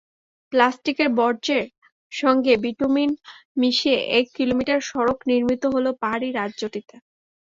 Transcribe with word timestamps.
প্লাস্টিকের 0.53 1.09
বর্জ্যের 1.17 1.65
সঙ্গে 2.11 2.53
বিটুমিন 2.63 3.11
মিশিয়ে 3.57 3.99
এক 4.17 4.25
কিলোমিটার 4.37 4.79
সড়ক 4.89 5.19
নির্মিত 5.29 5.63
হলো 5.73 5.89
পাহাড়ি 6.01 6.29
রাজ্যটিতে। 6.31 6.95